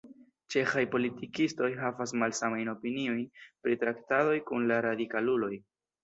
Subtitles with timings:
[0.53, 3.19] Ĉeĥaj politikistoj havas malsamajn opiniojn
[3.67, 5.51] pri traktadoj kun la radikaluloj.